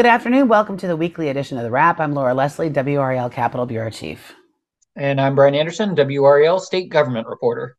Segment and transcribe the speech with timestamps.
[0.00, 0.48] Good afternoon.
[0.48, 2.00] Welcome to the weekly edition of The Wrap.
[2.00, 4.34] I'm Laura Leslie, WRAL Capital Bureau Chief.
[4.96, 7.76] And I'm Brian Anderson, WRAL State Government Reporter.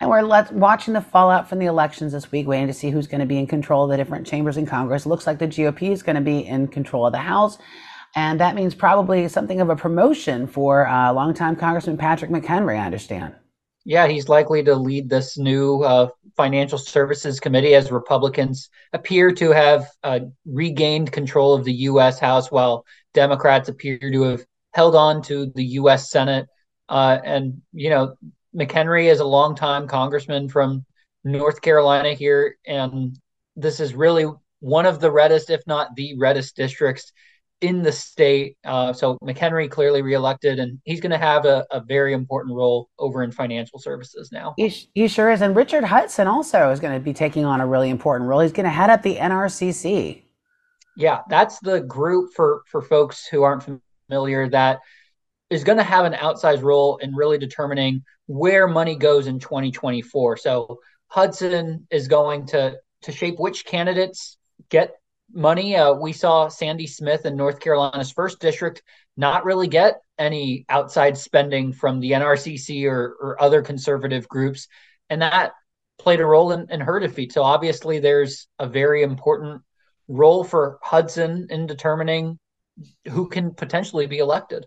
[0.00, 3.06] And we're let, watching the fallout from the elections this week, waiting to see who's
[3.06, 5.06] going to be in control of the different chambers in Congress.
[5.06, 7.56] Looks like the GOP is going to be in control of the House.
[8.16, 12.86] And that means probably something of a promotion for uh, longtime Congressman Patrick McHenry, I
[12.86, 13.36] understand.
[13.84, 19.50] Yeah, he's likely to lead this new uh, Financial Services Committee as Republicans appear to
[19.50, 22.18] have uh, regained control of the U.S.
[22.18, 26.10] House, while Democrats appear to have held on to the U.S.
[26.10, 26.46] Senate.
[26.88, 28.14] Uh, and, you know,
[28.54, 30.84] McHenry is a longtime congressman from
[31.24, 33.18] North Carolina here, and
[33.56, 34.26] this is really
[34.60, 37.12] one of the reddest, if not the reddest districts
[37.60, 38.56] in the state.
[38.64, 42.88] Uh, so McHenry clearly reelected, and he's going to have a, a, very important role
[42.98, 44.54] over in financial services now.
[44.56, 45.42] He, he sure is.
[45.42, 48.40] And Richard Hudson also is going to be taking on a really important role.
[48.40, 50.22] He's going to head up the NRCC.
[50.96, 53.66] Yeah, that's the group for for folks who aren't
[54.08, 54.80] familiar that
[55.48, 60.36] is going to have an outsized role in really determining where money goes in 2024.
[60.36, 64.36] So Hudson is going to to shape which candidates
[64.68, 64.99] get
[65.32, 65.76] money.
[65.76, 68.82] Uh, we saw Sandy Smith in North Carolina's first district
[69.16, 74.68] not really get any outside spending from the NRCC or, or other conservative groups,
[75.08, 75.52] and that
[75.98, 77.32] played a role in, in her defeat.
[77.32, 79.62] So obviously, there's a very important
[80.08, 82.38] role for Hudson in determining
[83.08, 84.66] who can potentially be elected.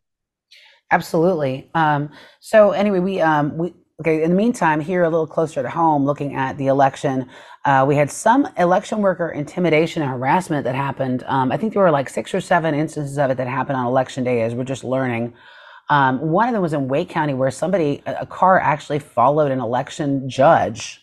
[0.91, 1.69] Absolutely.
[1.73, 5.69] Um, so anyway, we um, we Okay, in the meantime, here a little closer to
[5.69, 7.29] home, looking at the election,
[7.63, 11.23] uh, we had some election worker intimidation and harassment that happened.
[11.25, 13.85] Um, I think there were like six or seven instances of it that happened on
[13.85, 15.33] election day as we're just learning.
[15.89, 19.61] Um, one of them was in Wake County where somebody, a car actually followed an
[19.61, 21.01] election judge.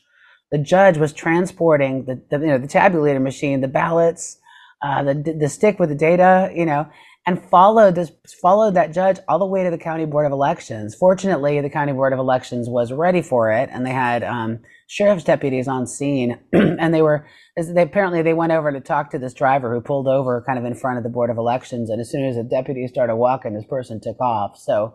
[0.53, 4.37] The judge was transporting the, the you know, the tabulator machine, the ballots,
[4.83, 6.87] uh, the, the stick with the data, you know,
[7.27, 10.95] and followed this followed that judge all the way to the county board of elections.
[10.95, 15.25] Fortunately, the county board of elections was ready for it, and they had um, sheriff's
[15.25, 19.35] deputies on scene, and they were they apparently they went over to talk to this
[19.35, 22.11] driver who pulled over kind of in front of the board of elections, and as
[22.11, 24.57] soon as the deputies started walking, this person took off.
[24.57, 24.95] So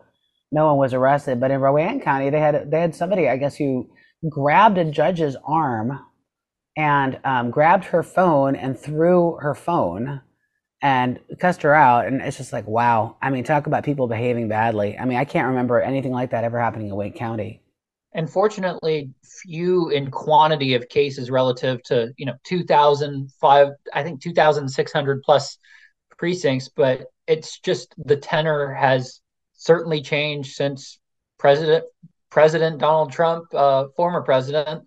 [0.52, 1.40] no one was arrested.
[1.40, 3.88] But in Rowan County, they had they had somebody I guess who
[4.30, 6.00] grabbed a judge's arm
[6.76, 10.22] and um, grabbed her phone and threw her phone
[10.86, 12.06] and cussed her out.
[12.06, 13.18] And it's just like, wow.
[13.20, 14.96] I mean, talk about people behaving badly.
[15.00, 17.60] I mean, I can't remember anything like that ever happening in Wake County.
[18.14, 25.24] And fortunately, few in quantity of cases relative to, you know, 2005, I think 2,600
[25.24, 25.58] plus
[26.20, 26.70] precincts.
[26.70, 29.22] But it's just the tenor has
[29.54, 31.00] certainly changed since
[31.40, 31.84] President
[32.30, 34.84] President Donald Trump, uh, former president,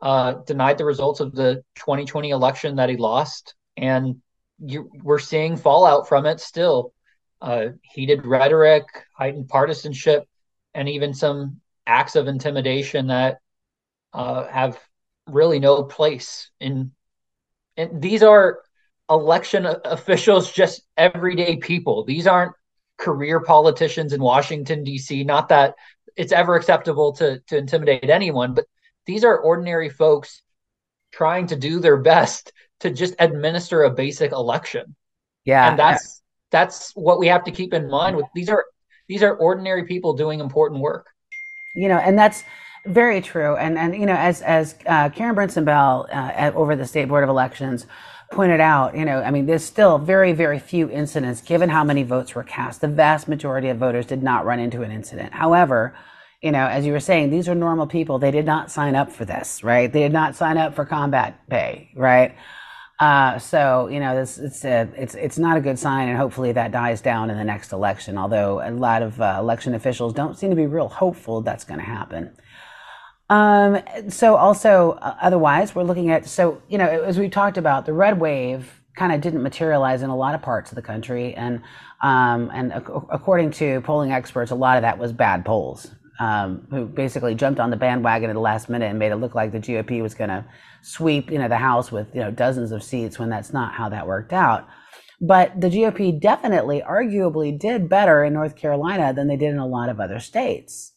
[0.00, 3.54] uh, denied the results of the 2020 election that he lost.
[3.76, 4.22] And
[4.64, 6.94] you, we're seeing fallout from it still.
[7.40, 8.84] Uh, heated rhetoric,
[9.16, 10.28] heightened partisanship,
[10.74, 13.38] and even some acts of intimidation that
[14.12, 14.78] uh, have
[15.26, 16.92] really no place in.
[17.76, 18.60] And these are
[19.10, 22.04] election officials, just everyday people.
[22.04, 22.52] These aren't
[22.96, 25.24] career politicians in Washington D.C.
[25.24, 25.74] Not that
[26.16, 28.66] it's ever acceptable to to intimidate anyone, but
[29.06, 30.42] these are ordinary folks
[31.10, 34.94] trying to do their best to just administer a basic election.
[35.44, 35.70] Yeah.
[35.70, 38.64] And that's that's what we have to keep in mind with these are
[39.08, 41.06] these are ordinary people doing important work.
[41.74, 42.44] You know, and that's
[42.86, 43.56] very true.
[43.56, 47.08] And and you know, as as uh, Karen Brinson Bell uh, at, over the State
[47.08, 47.86] Board of Elections
[48.32, 52.02] pointed out, you know, I mean, there's still very very few incidents given how many
[52.02, 52.80] votes were cast.
[52.80, 55.32] The vast majority of voters did not run into an incident.
[55.32, 55.94] However,
[56.42, 58.18] you know, as you were saying, these are normal people.
[58.18, 59.92] They did not sign up for this, right?
[59.92, 62.34] They did not sign up for combat pay, right?
[63.00, 66.52] Uh, so you know, this it's a, it's it's not a good sign, and hopefully
[66.52, 68.16] that dies down in the next election.
[68.16, 71.80] Although a lot of uh, election officials don't seem to be real hopeful that's going
[71.80, 72.36] to happen.
[73.28, 77.86] Um, so also uh, otherwise, we're looking at so you know as we talked about
[77.86, 81.34] the red wave kind of didn't materialize in a lot of parts of the country,
[81.34, 81.62] and
[82.02, 86.66] um, and ac- according to polling experts, a lot of that was bad polls um,
[86.70, 89.52] who basically jumped on the bandwagon at the last minute and made it look like
[89.52, 90.44] the GOP was going to
[90.82, 93.88] sweep, you know, the House with you know dozens of seats when that's not how
[93.88, 94.68] that worked out.
[95.20, 99.66] But the GOP definitely, arguably, did better in North Carolina than they did in a
[99.66, 100.94] lot of other states.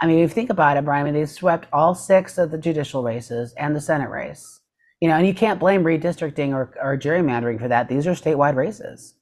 [0.00, 2.50] I mean, if you think about it, Brian, I mean, they swept all six of
[2.50, 4.60] the judicial races and the Senate race.
[5.00, 7.88] You know, and you can't blame redistricting or, or gerrymandering for that.
[7.88, 9.14] These are statewide races.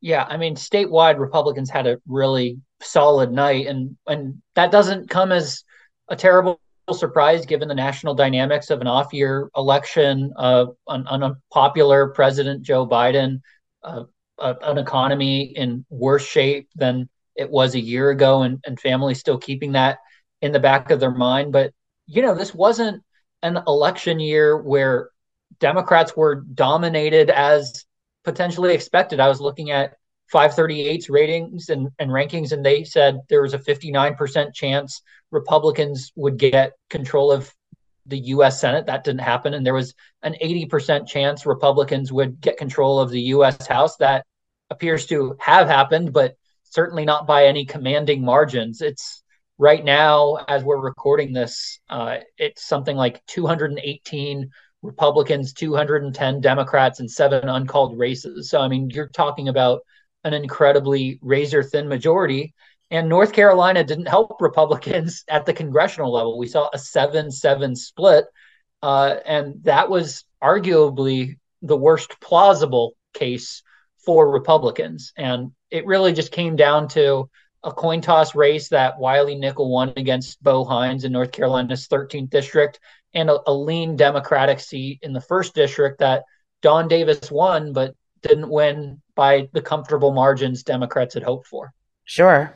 [0.00, 5.32] Yeah, I mean, statewide Republicans had a really solid night, and and that doesn't come
[5.32, 5.64] as
[6.08, 6.60] a terrible
[6.92, 13.40] surprise given the national dynamics of an off-year election, uh, an unpopular President Joe Biden,
[13.82, 14.04] uh,
[14.38, 19.38] an economy in worse shape than it was a year ago, and, and families still
[19.38, 19.98] keeping that
[20.42, 21.52] in the back of their mind.
[21.52, 21.72] But
[22.06, 23.02] you know, this wasn't
[23.42, 25.10] an election year where
[25.58, 27.84] Democrats were dominated as
[28.24, 29.20] potentially expected.
[29.20, 29.96] I was looking at
[30.32, 36.38] 538's ratings and, and rankings, and they said there was a 59% chance Republicans would
[36.38, 37.52] get control of
[38.06, 38.60] the U.S.
[38.60, 38.86] Senate.
[38.86, 39.54] That didn't happen.
[39.54, 43.66] And there was an 80% chance Republicans would get control of the U.S.
[43.66, 43.96] House.
[43.96, 44.24] That
[44.70, 48.80] appears to have happened, but certainly not by any commanding margins.
[48.80, 49.22] It's
[49.58, 54.50] right now, as we're recording this, uh, it's something like 218
[54.82, 58.50] Republicans, 210 Democrats, and seven uncalled races.
[58.50, 59.80] So, I mean, you're talking about
[60.24, 62.54] an incredibly razor thin majority.
[62.90, 66.38] And North Carolina didn't help Republicans at the congressional level.
[66.38, 68.24] We saw a 7 7 split.
[68.82, 73.62] Uh, and that was arguably the worst plausible case
[74.04, 75.12] for Republicans.
[75.16, 77.30] And it really just came down to
[77.62, 82.28] a coin toss race that Wiley Nickel won against Bo Hines in North Carolina's 13th
[82.28, 82.78] district
[83.14, 86.24] and a, a lean Democratic seat in the first district that
[86.60, 91.72] Don Davis won, but didn't win by the comfortable margins Democrats had hoped for.
[92.04, 92.54] Sure.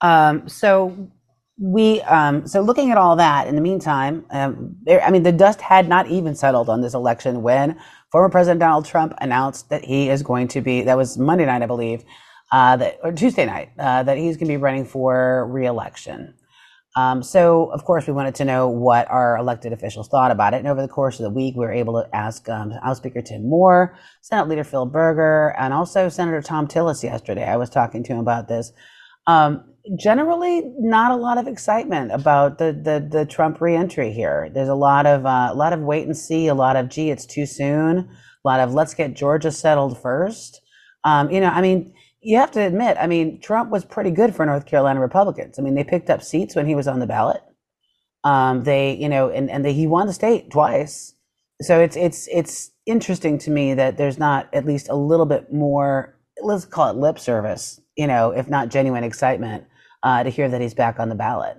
[0.00, 1.10] Um, so
[1.58, 5.32] we um, so looking at all that in the meantime, um, there, I mean, the
[5.32, 7.78] dust had not even settled on this election when
[8.10, 10.82] former President Donald Trump announced that he is going to be.
[10.82, 12.04] That was Monday night, I believe,
[12.52, 16.34] uh, that or Tuesday night, uh, that he's going to be running for reelection.
[16.96, 20.58] Um, so, of course, we wanted to know what our elected officials thought about it.
[20.58, 23.22] And over the course of the week, we were able to ask um, House Speaker
[23.22, 27.44] Tim Moore, Senate Leader Phil Berger, and also Senator Thom Tillis yesterday.
[27.44, 28.72] I was talking to him about this.
[29.26, 29.64] Um,
[29.96, 34.50] generally, not a lot of excitement about the the, the Trump reentry here.
[34.52, 37.10] There's a lot of uh, a lot of wait and see, a lot of gee,
[37.10, 38.08] it's too soon, a
[38.44, 40.60] lot of let's get Georgia settled first.
[41.04, 44.34] Um, you know, I mean you have to admit, I mean, Trump was pretty good
[44.34, 45.58] for North Carolina Republicans.
[45.58, 47.42] I mean, they picked up seats when he was on the ballot.
[48.24, 51.14] Um, they, you know, and, and they, he won the state twice.
[51.60, 55.52] So it's it's it's interesting to me that there's not at least a little bit
[55.52, 59.64] more, let's call it lip service, you know, if not genuine excitement,
[60.02, 61.56] uh, to hear that he's back on the ballot.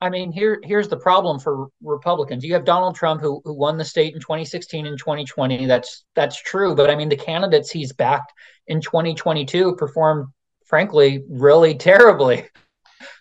[0.00, 2.44] I mean, here here's the problem for Republicans.
[2.44, 5.66] You have Donald Trump who who won the state in 2016 and 2020.
[5.66, 8.32] That's that's true, but I mean the candidates he's backed
[8.66, 10.28] in 2022 performed
[10.66, 12.46] frankly really terribly.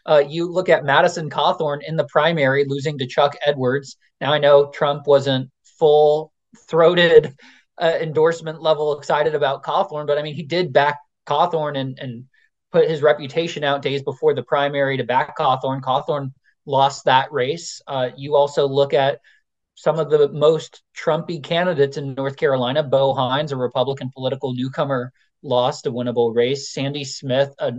[0.05, 3.97] Uh, you look at Madison Cawthorn in the primary losing to Chuck Edwards.
[4.19, 5.49] Now I know Trump wasn't
[5.79, 6.33] full
[6.67, 7.35] throated
[7.81, 12.25] uh, endorsement level excited about Cawthorn, but I mean he did back Cawthorn and and
[12.73, 15.81] put his reputation out days before the primary to back Cawthorn.
[15.81, 16.33] Cawthorn
[16.65, 17.81] lost that race.
[17.87, 19.19] Uh, you also look at
[19.75, 22.81] some of the most Trumpy candidates in North Carolina.
[22.81, 25.11] Bo Hines, a Republican political newcomer,
[25.43, 26.71] lost a winnable race.
[26.71, 27.73] Sandy Smith, a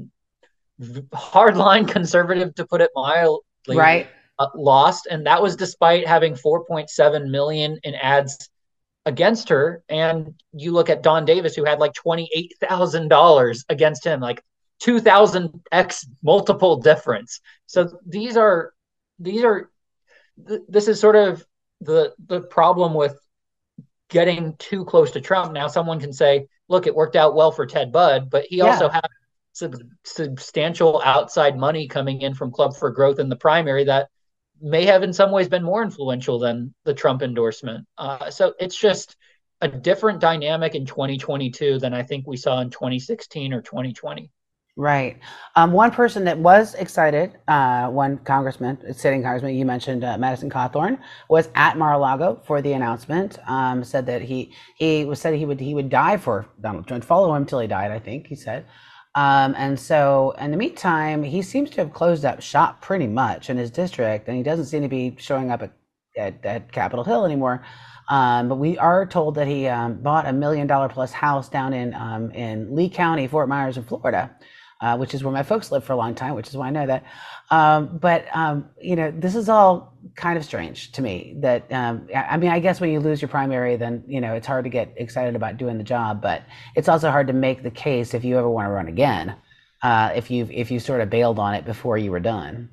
[0.81, 7.31] hardline conservative, to put it mildly, right, uh, lost, and that was despite having 4.7
[7.31, 8.51] million in ads
[9.07, 9.83] against her.
[9.89, 14.43] And you look at Don Davis, who had like twenty-eight thousand dollars against him, like
[14.81, 17.41] 2000 x multiple difference.
[17.67, 18.75] So these are
[19.19, 19.71] these are
[20.47, 21.45] th- this is sort of
[21.81, 23.19] the the problem with
[24.09, 25.53] getting too close to Trump.
[25.53, 28.67] Now someone can say, look, it worked out well for Ted Budd, but he yeah.
[28.67, 29.07] also had
[29.53, 34.09] sub- substantial outside money coming in from Club for Growth in the primary that
[34.61, 37.87] may have in some ways been more influential than the Trump endorsement.
[37.99, 39.17] Uh, so it's just
[39.61, 44.31] a different dynamic in 2022 than I think we saw in 2016 or 2020.
[44.79, 45.19] Right.
[45.55, 50.51] Um, one person that was excited, uh, one congressman, sitting congressman, you mentioned uh, Madison
[50.51, 50.99] Cawthorn,
[51.31, 53.39] was at Mar-a-Lago for the announcement.
[53.49, 57.05] Um, said that he he was said he would he would die for Donald Trump,
[57.05, 57.91] follow him till he died.
[57.91, 58.67] I think he said.
[59.15, 63.49] Um, and so, in the meantime, he seems to have closed up shop pretty much
[63.49, 65.73] in his district, and he doesn't seem to be showing up at
[66.19, 67.65] at, at Capitol Hill anymore.
[68.11, 71.73] Um, but we are told that he um, bought a million dollar plus house down
[71.73, 74.37] in um, in Lee County, Fort Myers, in Florida
[74.81, 76.71] uh, which is where my folks lived for a long time, which is why I
[76.71, 77.05] know that.
[77.51, 81.37] Um, but um, you know, this is all kind of strange to me.
[81.39, 84.47] That um, I mean, I guess when you lose your primary, then you know it's
[84.47, 86.21] hard to get excited about doing the job.
[86.21, 86.43] But
[86.75, 89.37] it's also hard to make the case if you ever want to run again.
[89.83, 92.71] Uh, if you if you sort of bailed on it before you were done.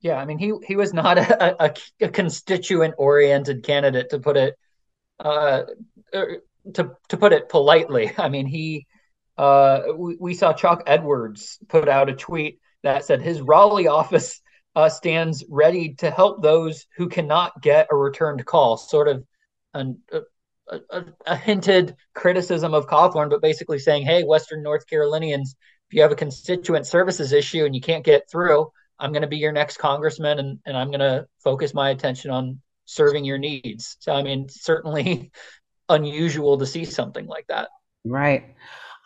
[0.00, 4.36] Yeah, I mean, he he was not a, a, a constituent oriented candidate, to put
[4.36, 4.56] it
[5.18, 5.64] uh,
[6.14, 6.42] er,
[6.74, 8.12] to to put it politely.
[8.18, 8.86] I mean, he
[9.40, 14.38] uh, we, we, saw Chuck Edwards put out a tweet that said his Raleigh office
[14.76, 19.24] uh, stands ready to help those who cannot get a returned call, sort of
[19.72, 25.56] an, a, a, hinted criticism of Cawthorn, but basically saying, hey, Western North Carolinians,
[25.88, 29.28] if you have a constituent services issue and you can't get through, I'm going to
[29.28, 33.38] be your next congressman and, and I'm going to focus my attention on serving your
[33.38, 33.96] needs.
[34.00, 35.32] So, I mean, certainly
[35.88, 37.70] unusual to see something like that.
[38.04, 38.54] Right.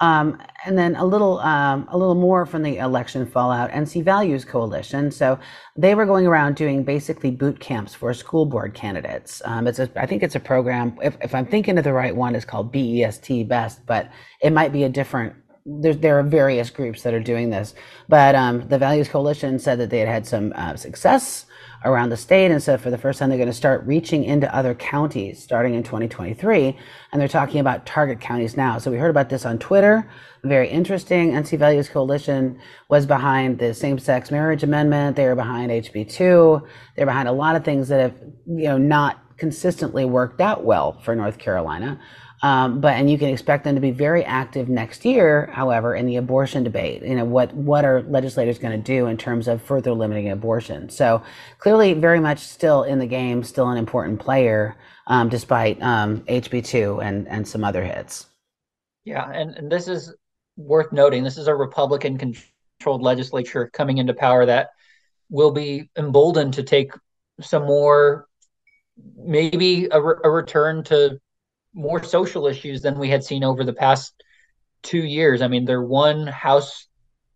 [0.01, 3.71] Um, and then a little, um, a little more from the election fallout.
[3.71, 5.11] NC Values Coalition.
[5.11, 5.39] So
[5.77, 9.41] they were going around doing basically boot camps for school board candidates.
[9.45, 10.99] Um, it's a, I think it's a program.
[11.03, 14.11] If, if I'm thinking of the right one, it's called BEST Best, but
[14.41, 15.35] it might be a different.
[15.67, 17.75] There, there are various groups that are doing this,
[18.09, 21.47] but um, the Values Coalition said that they had had some uh, success
[21.85, 22.51] around the state.
[22.51, 25.75] And so for the first time, they're going to start reaching into other counties starting
[25.75, 26.77] in 2023.
[27.13, 28.79] And they're talking about target counties now.
[28.79, 30.09] So we heard about this on Twitter.
[30.43, 31.33] Very interesting.
[31.33, 35.17] NC Values Coalition was behind the same sex marriage amendment.
[35.17, 36.67] They were behind HB2.
[36.97, 38.15] They're behind a lot of things that have,
[38.47, 42.01] you know, not consistently worked out well for North Carolina.
[42.45, 46.05] Um, but and you can expect them to be very active next year, however, in
[46.05, 47.03] the abortion debate.
[47.03, 50.91] You know what what are legislators going to do in terms of further limiting abortion?
[50.91, 51.23] So
[51.59, 56.67] clearly, very much still in the game, still an important player, um, despite um, HB
[56.67, 58.27] two and and some other hits.
[59.07, 60.13] Yeah, and, and this is
[60.59, 61.25] worth noting.
[61.25, 64.69] This is a Republican controlled legislature coming into power that
[65.31, 66.93] will be emboldened to take
[67.41, 68.29] some more,
[69.17, 71.19] maybe a, re- a return to
[71.75, 74.15] more social issues than we had seen over the past
[74.83, 75.43] two years.
[75.43, 76.87] I mean, they're one House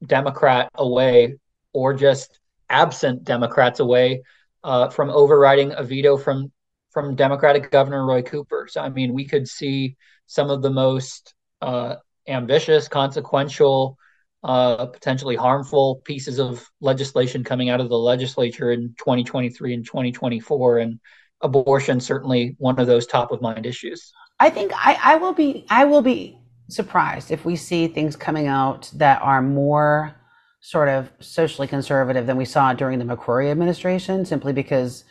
[0.07, 1.37] Democrat away,
[1.73, 2.39] or just
[2.71, 4.23] absent Democrats away
[4.65, 6.53] uh, from overriding a veto from
[6.91, 8.67] from Democratic Governor Roy Cooper.
[8.71, 13.99] So, I mean, we could see some of the most uh, ambitious, consequential,
[14.43, 20.79] uh, potentially harmful pieces of legislation coming out of the legislature in 2023 and 2024,
[20.79, 21.01] and
[21.43, 24.13] abortion certainly one of those top of mind issues.
[24.41, 28.47] I think I, I will be I will be surprised if we see things coming
[28.47, 30.15] out that are more
[30.61, 35.05] sort of socially conservative than we saw during the McCrory administration, simply because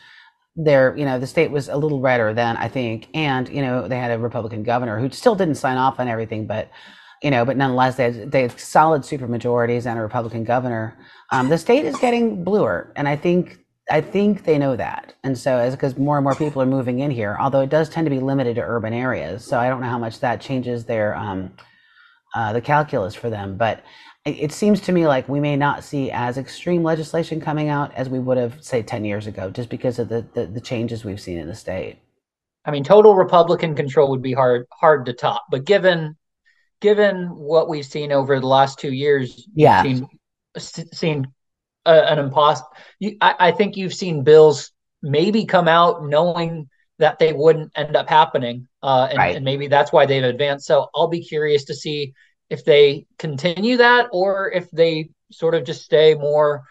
[0.56, 3.88] there, you know, the state was a little redder then, I think, and you know,
[3.88, 6.70] they had a Republican governor who still didn't sign off on everything, but
[7.22, 10.96] you know, but nonetheless, they had, they had solid supermajorities and a Republican governor.
[11.32, 13.58] Um, the state is getting bluer, and I think
[13.90, 16.98] I think they know that, and so as because more and more people are moving
[16.98, 19.80] in here, although it does tend to be limited to urban areas, so I don't
[19.80, 21.52] know how much that changes their um,
[22.34, 23.56] uh, the calculus for them.
[23.56, 23.82] But
[24.24, 27.94] it, it, seems to me like we may not see as extreme legislation coming out
[27.94, 31.04] as we would have say ten years ago, just because of the, the, the changes
[31.04, 31.98] we've seen in the state.
[32.64, 36.16] I mean, total Republican control would be hard hard to top, but given
[36.80, 40.08] given what we've seen over the last two years, yeah, seen,
[40.92, 41.26] seen
[41.88, 42.70] an impossible.
[43.20, 46.68] I, I think you've seen bills maybe come out knowing
[46.98, 49.36] that they wouldn't end up happening, uh, and, right.
[49.36, 50.66] and maybe that's why they've advanced.
[50.66, 52.12] So I'll be curious to see
[52.50, 56.64] if they continue that or if they sort of just stay more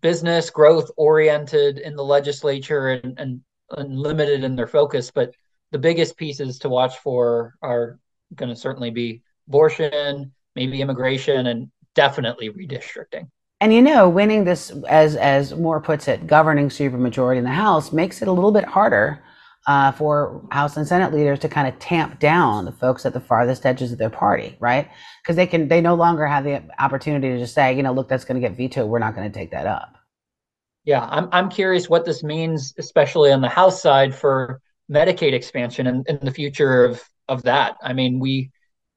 [0.00, 5.10] business growth oriented in the legislature and, and, and, limited in their focus.
[5.10, 5.34] But
[5.70, 7.98] the biggest pieces to watch for are
[8.34, 13.28] going to certainly be abortion, maybe immigration, and definitely redistricting.
[13.60, 17.92] And you know, winning this, as as Moore puts it, governing supermajority in the House
[17.92, 19.22] makes it a little bit harder
[19.66, 23.20] uh, for House and Senate leaders to kind of tamp down the folks at the
[23.20, 24.90] farthest edges of their party, right?
[25.22, 28.08] Because they can, they no longer have the opportunity to just say, you know, look,
[28.08, 28.88] that's going to get vetoed.
[28.88, 29.96] We're not going to take that up.
[30.84, 35.86] Yeah, I'm I'm curious what this means, especially on the House side, for Medicaid expansion
[35.86, 37.76] and, and the future of of that.
[37.82, 38.50] I mean, we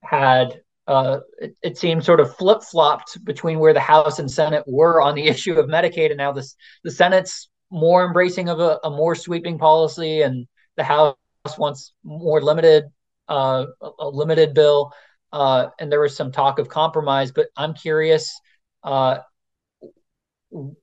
[0.04, 4.64] had uh, it, it, seemed sort of flip flopped between where the House and Senate
[4.68, 8.80] were on the issue of Medicaid, and now this the Senate's more embracing of a,
[8.84, 11.16] a more sweeping policy, and the House
[11.58, 12.86] wants more limited
[13.28, 13.66] uh,
[14.00, 14.94] a limited bill.
[15.34, 18.40] Uh, and there was some talk of compromise, but I'm curious
[18.84, 19.18] uh,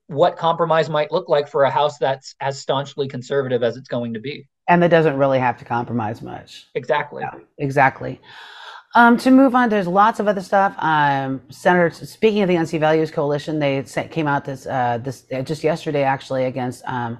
[0.06, 4.14] what compromise might look like for a House that's as staunchly conservative as it's going
[4.14, 4.46] to be.
[4.68, 6.66] And that doesn't really have to compromise much.
[6.74, 7.22] Exactly.
[7.22, 8.20] Yeah, exactly.
[8.94, 10.74] Um, to move on, there's lots of other stuff.
[10.78, 15.42] Um, Senator, speaking of the NC Values Coalition, they came out this uh, this uh,
[15.42, 17.18] just yesterday actually against um,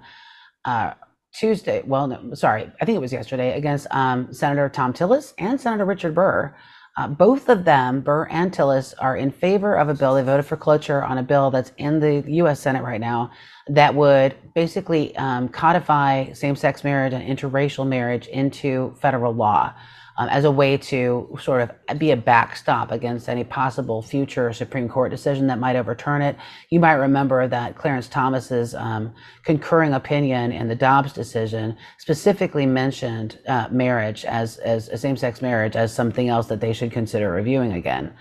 [0.64, 0.92] uh,
[1.34, 1.82] Tuesday.
[1.84, 5.84] Well, no, sorry, I think it was yesterday against um, Senator Thom Tillis and Senator
[5.84, 6.54] Richard Burr.
[6.96, 10.14] Uh, both of them, Burr and Tillis, are in favor of a bill.
[10.14, 12.60] They voted for cloture on a bill that's in the U.S.
[12.60, 13.32] Senate right now
[13.66, 19.74] that would basically um, codify same-sex marriage and interracial marriage into federal law.
[20.16, 24.88] Um, as a way to sort of be a backstop against any possible future Supreme
[24.88, 26.36] Court decision that might overturn it.
[26.70, 29.12] You might remember that Clarence Thomas's um,
[29.44, 35.76] concurring opinion in the Dobbs decision specifically mentioned uh, marriage as as a same-sex marriage
[35.76, 38.14] as something else that they should consider reviewing again.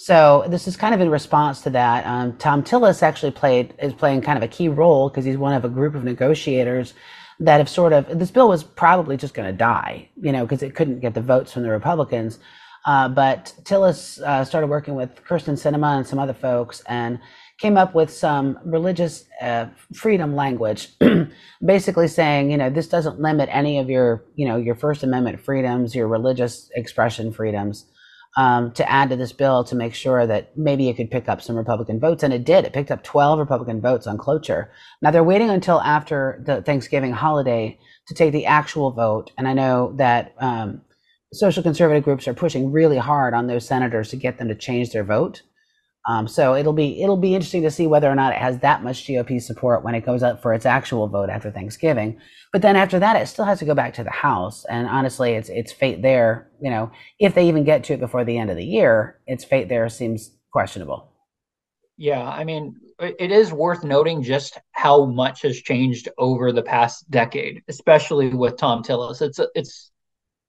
[0.00, 2.06] So this is kind of in response to that.
[2.06, 5.54] Um, Thom Tillis actually played is playing kind of a key role because he's one
[5.54, 6.94] of a group of negotiators
[7.40, 10.62] that have sort of this bill was probably just going to die, you know, because
[10.62, 12.38] it couldn't get the votes from the Republicans.
[12.86, 17.18] Uh, but Tillis uh, started working with Kyrsten Sinema and some other folks and
[17.58, 20.90] came up with some religious uh, freedom language,
[21.64, 25.40] basically saying, you know, this doesn't limit any of your, you know, your First Amendment
[25.40, 27.84] freedoms, your religious expression freedoms
[28.38, 31.42] um, to add to this bill to make sure that maybe it could pick up
[31.42, 32.22] some Republican votes.
[32.22, 32.64] And it did.
[32.64, 34.70] It picked up 12 Republican votes on cloture.
[35.02, 37.76] Now they're waiting until after the Thanksgiving holiday
[38.06, 39.32] to take the actual vote.
[39.36, 40.82] And I know that um,
[41.32, 44.92] social conservative groups are pushing really hard on those senators to get them to change
[44.92, 45.42] their vote.
[46.06, 48.82] Um, so it'll be it'll be interesting to see whether or not it has that
[48.82, 52.18] much GOP support when it goes up for its actual vote after Thanksgiving.
[52.52, 55.32] But then after that, it still has to go back to the House, and honestly,
[55.32, 56.50] it's it's fate there.
[56.60, 59.44] You know, if they even get to it before the end of the year, its
[59.44, 61.12] fate there seems questionable.
[61.98, 67.10] Yeah, I mean, it is worth noting just how much has changed over the past
[67.10, 69.20] decade, especially with Thom Tillis.
[69.20, 69.90] It's it's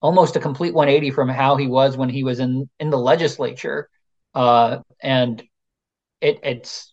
[0.00, 3.90] almost a complete 180 from how he was when he was in in the legislature,
[4.34, 5.42] uh, and
[6.20, 6.92] it it's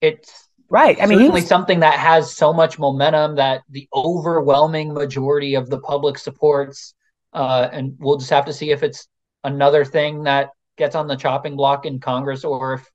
[0.00, 0.96] it's right.
[1.00, 1.48] I mean, certainly was...
[1.48, 6.94] something that has so much momentum that the overwhelming majority of the public supports,
[7.32, 9.08] uh, and we'll just have to see if it's
[9.44, 12.90] another thing that gets on the chopping block in Congress, or if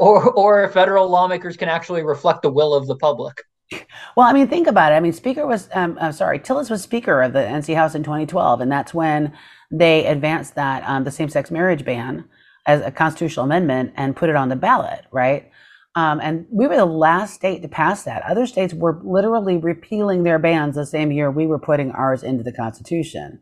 [0.00, 3.42] or or if federal lawmakers can actually reflect the will of the public.
[4.16, 4.96] Well, I mean, think about it.
[4.96, 8.02] I mean, Speaker was, um, uh, sorry, Tillis was Speaker of the NC House in
[8.02, 9.32] 2012, and that's when
[9.70, 12.28] they advanced that um, the same-sex marriage ban
[12.66, 15.50] as a constitutional amendment and put it on the ballot, right?
[15.94, 18.22] Um, and we were the last state to pass that.
[18.22, 22.42] Other states were literally repealing their bans the same year we were putting ours into
[22.42, 23.40] the Constitution.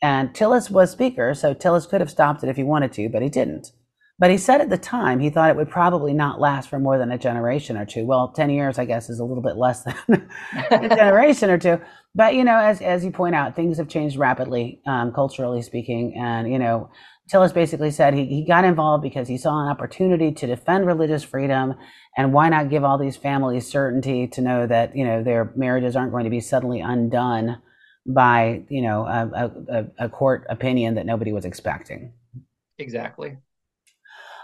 [0.00, 3.22] And Tillis was Speaker, so Tillis could have stopped it if he wanted to, but
[3.22, 3.72] he didn't.
[4.20, 6.98] But he said at the time he thought it would probably not last for more
[6.98, 8.04] than a generation or two.
[8.04, 9.96] Well, 10 years, I guess, is a little bit less than
[10.70, 11.80] a generation or two.
[12.14, 16.14] But, you know, as, as you point out, things have changed rapidly, um, culturally speaking.
[16.16, 16.90] And, you know,
[17.30, 21.22] Tillis basically said he, he got involved because he saw an opportunity to defend religious
[21.22, 21.74] freedom
[22.16, 25.96] and why not give all these families certainty to know that you know their marriages
[25.96, 27.60] aren't going to be suddenly undone
[28.06, 32.12] by you know a, a, a court opinion that nobody was expecting?
[32.78, 33.36] Exactly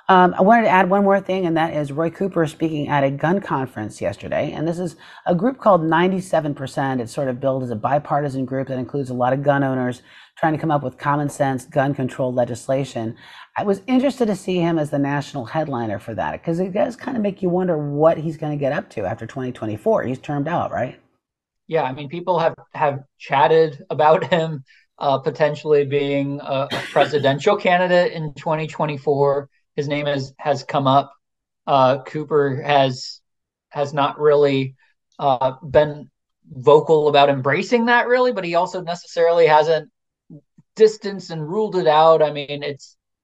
[0.08, 3.04] um, I wanted to add one more thing, and that is Roy Cooper speaking at
[3.04, 4.52] a gun conference yesterday.
[4.52, 7.00] And this is a group called 97%.
[7.00, 10.02] It's sort of billed as a bipartisan group that includes a lot of gun owners
[10.36, 13.16] trying to come up with common sense gun control legislation.
[13.56, 16.96] I was interested to see him as the national headliner for that because it does
[16.96, 20.02] kind of make you wonder what he's going to get up to after 2024.
[20.02, 21.00] He's termed out, right?
[21.66, 24.64] Yeah, I mean, people have have chatted about him
[24.98, 31.12] uh, potentially being a, a presidential candidate in 2024 his name has has come up.
[31.66, 33.20] Uh, Cooper has
[33.70, 34.76] has not really
[35.18, 36.10] uh, been
[36.50, 39.90] vocal about embracing that really, but he also necessarily hasn't
[40.76, 42.22] distanced and ruled it out.
[42.22, 42.82] I mean, it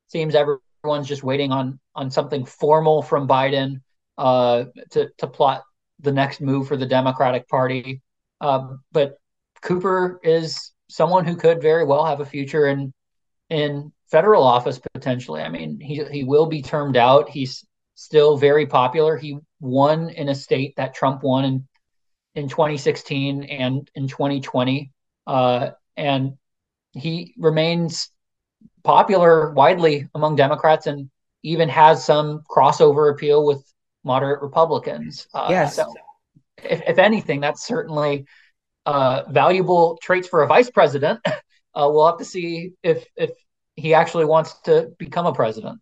[0.08, 3.80] seems everyone's just waiting on on something formal from Biden
[4.18, 5.62] uh, to to plot
[6.00, 8.02] the next move for the Democratic Party.
[8.40, 9.18] Uh, but
[9.62, 12.92] Cooper is someone who could very well have a future in
[13.50, 15.42] in federal office potentially.
[15.42, 17.28] I mean, he he will be termed out.
[17.28, 19.16] He's still very popular.
[19.16, 21.68] He won in a state that Trump won in
[22.34, 24.92] in 2016 and in 2020,
[25.26, 26.36] uh, and
[26.92, 28.10] he remains
[28.84, 31.10] popular widely among Democrats and
[31.42, 33.64] even has some crossover appeal with
[34.04, 35.26] moderate Republicans.
[35.34, 35.76] Uh, yes.
[35.76, 35.92] So
[36.62, 38.26] if, if anything, that's certainly
[38.86, 41.20] uh, valuable traits for a vice president.
[41.72, 43.30] Uh, we'll have to see if if
[43.76, 45.80] he actually wants to become a president.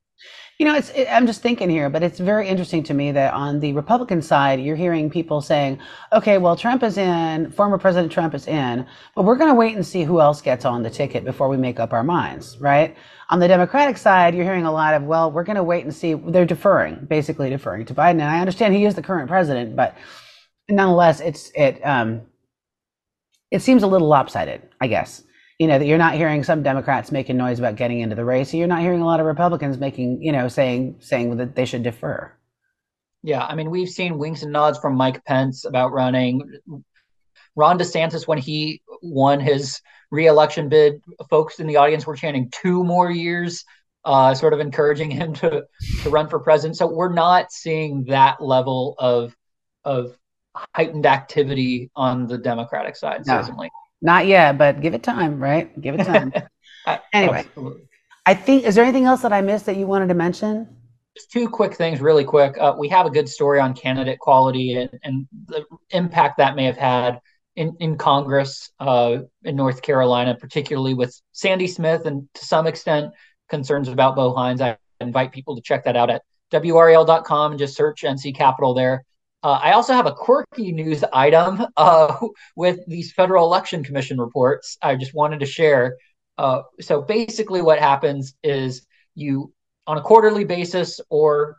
[0.59, 3.33] You know, it's, it, I'm just thinking here, but it's very interesting to me that
[3.33, 5.79] on the Republican side, you're hearing people saying,
[6.13, 9.77] okay, well, Trump is in, former President Trump is in, but we're going to wait
[9.77, 12.97] and see who else gets on the ticket before we make up our minds, right?
[13.31, 15.95] On the Democratic side, you're hearing a lot of, well, we're going to wait and
[15.95, 16.15] see.
[16.15, 18.13] They're deferring, basically deferring to Biden.
[18.13, 19.97] And I understand he is the current president, but
[20.69, 22.23] nonetheless, it's, it, um,
[23.53, 25.23] it seems a little lopsided, I guess
[25.59, 28.55] you know that you're not hearing some Democrats making noise about getting into the race.
[28.55, 31.83] You're not hearing a lot of Republicans making, you know, saying saying that they should
[31.83, 32.33] defer.
[33.23, 36.43] Yeah, I mean, we've seen winks and nods from Mike Pence about running.
[37.57, 39.81] Ron DeSantis, when he won his
[40.13, 43.65] reelection bid, folks in the audience were chanting two more years,
[44.05, 45.65] uh, sort of encouraging him to
[46.03, 46.77] to run for president.
[46.77, 49.37] So we're not seeing that level of
[49.85, 50.17] of
[50.55, 53.71] heightened activity on the Democratic side, no, certainly.
[54.01, 55.79] Not yet, but give it time, right?
[55.81, 56.33] Give it time.
[57.13, 57.83] anyway, Absolutely.
[58.27, 60.69] I think, is there anything else that I missed that you wanted to mention?
[61.17, 62.57] Just two quick things, really quick.
[62.59, 66.65] Uh, we have a good story on candidate quality and, and the impact that may
[66.65, 67.21] have had
[67.57, 73.13] in, in Congress uh, in North Carolina, particularly with Sandy Smith and to some extent
[73.49, 74.61] concerns about Bo Hines.
[74.61, 79.05] I invite people to check that out at WRAL.com and just search NC Capital there.
[79.43, 82.17] Uh, I also have a quirky news item uh,
[82.57, 84.77] with these Federal Election Commission reports.
[84.83, 85.97] I just wanted to share.
[86.37, 89.53] Uh, so basically, what happens is you,
[89.87, 91.57] on a quarterly basis or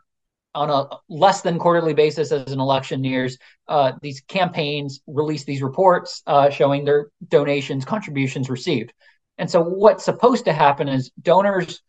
[0.54, 3.38] on a less than quarterly basis as an election nears,
[3.68, 8.92] uh, these campaigns release these reports uh, showing their donations, contributions received.
[9.38, 11.80] And so, what's supposed to happen is donors,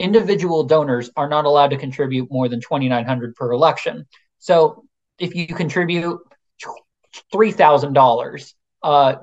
[0.00, 4.04] individual donors, are not allowed to contribute more than 2,900 per election.
[4.38, 4.84] So
[5.18, 6.20] if you contribute
[7.32, 8.54] three thousand uh, dollars,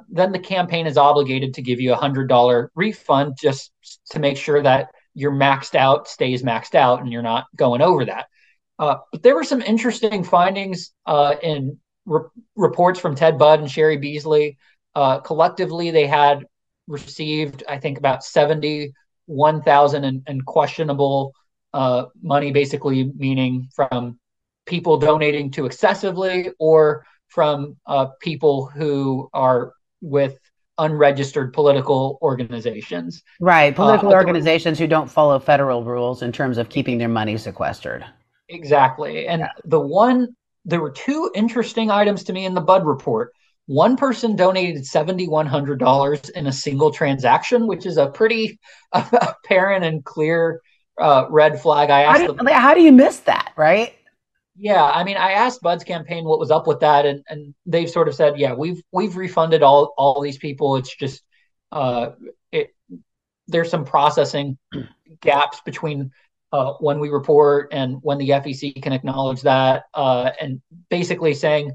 [0.09, 3.71] then the campaign is obligated to give you a hundred dollar refund just
[4.11, 8.05] to make sure that your maxed out stays maxed out and you're not going over
[8.05, 8.25] that.
[8.77, 13.69] Uh, but there were some interesting findings uh, in re- reports from Ted Budd and
[13.69, 14.57] Cheri Beasley.
[14.93, 16.45] Uh, collectively, they had
[16.87, 21.33] received, I think, about seventy-one thousand in questionable
[21.73, 24.19] uh, money, basically meaning from
[24.65, 30.37] people donating too excessively or from uh, people who are with
[30.77, 33.23] unregistered political organizations.
[33.39, 37.09] Right, uh, political uh, organizations who don't follow federal rules in terms of keeping their
[37.09, 38.05] money sequestered.
[38.49, 39.27] Exactly.
[39.27, 39.51] And yeah.
[39.63, 43.33] the one, there were two interesting items to me in the Budd report.
[43.67, 48.59] One person donated $7,100 in a single transaction, which is a pretty
[48.91, 50.61] apparent and clear
[50.99, 51.89] uh, red flag.
[51.89, 53.95] I asked how do, you, how do you miss that, right?
[54.57, 57.89] Yeah, I mean, I asked Budd's campaign what was up with that, and, and they've
[57.89, 60.77] sort of said, yeah, we've we've refunded all all these people.
[60.77, 61.23] It's just
[61.73, 62.11] uh,
[62.51, 62.73] it
[63.47, 64.57] there's some processing
[65.21, 66.11] gaps between
[66.53, 71.73] uh, when we report and when the FEC can acknowledge that, uh, and basically saying,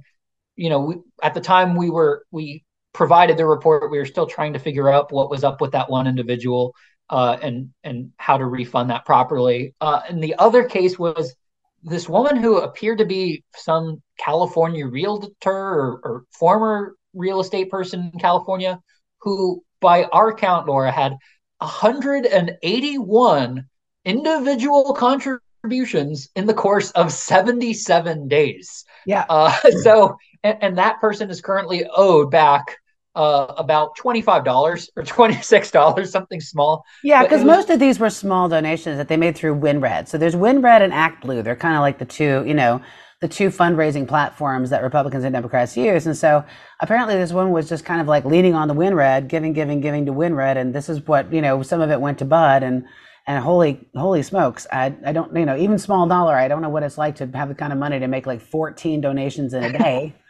[0.57, 2.65] you know, we, at the time we were we
[2.95, 5.91] provided the report, we were still trying to figure out what was up with that
[5.91, 6.75] one individual
[7.11, 9.75] uh, and and how to refund that properly.
[9.83, 11.35] Uh, and the other case was
[11.83, 18.11] this woman who appeared to be some California realtor or, or former real estate person
[18.13, 18.81] in California,
[19.21, 21.17] who, by our count, Laura, had
[21.59, 23.67] 181
[24.05, 28.85] individual contributions in the course of 77 days.
[29.07, 29.27] Yeah.
[29.29, 32.79] Uh, so, and, and, that person is currently owed back
[33.15, 36.85] uh, about $25 or $26, something small.
[37.03, 40.09] Yeah, because most of these were small donations that they made through WinRed.
[40.09, 41.43] So there's WinRed and ActBlue.
[41.43, 42.81] They're kind of like the two, you know,
[43.21, 46.07] the two fundraising platforms that Republicans and Democrats use.
[46.07, 46.45] And so
[46.81, 50.07] apparently this one was just kind of like leaning on the WinRed, giving, giving, giving
[50.07, 50.57] to WinRed.
[50.57, 52.85] And this is what, you know, some of it went to Budd and,
[53.27, 54.67] and holy, holy smokes.
[54.73, 57.27] I, I don't, you know, even small dollar, I don't know what it's like to
[57.35, 60.15] have the kind of money to make like 14 donations in a day.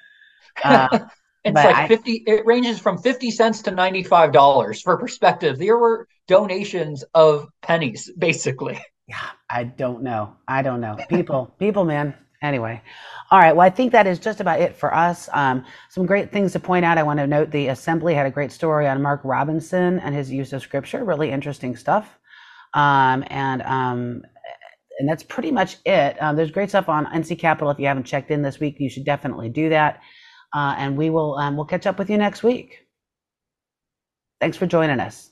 [0.65, 1.07] Uh,
[1.45, 5.59] it's but like I, 50, it ranges from 50 cents to $95 for perspective.
[5.59, 8.79] There were donations of pennies, basically.
[9.09, 10.37] Yeah, I don't know.
[10.47, 10.97] I don't know.
[11.09, 12.15] People, people, man.
[12.43, 12.81] Anyway,
[13.31, 13.55] all right.
[13.55, 15.29] Well, I think that is just about it for us.
[15.33, 16.97] Um, some great things to point out.
[16.97, 20.31] I want to note the Assembly had a great story on Mark Robinson and his
[20.31, 21.05] use of Scripture.
[21.05, 22.19] Really interesting stuff.
[22.73, 24.23] Um, and um,
[25.01, 26.23] and that's pretty much it.
[26.23, 27.71] Um, there's great stuff on NC Capital.
[27.71, 30.01] If you haven't checked in this week, you should definitely do that.
[30.55, 32.87] Uh, and we will um, we'll catch up with you next week.
[34.41, 35.30] Thanks for joining us.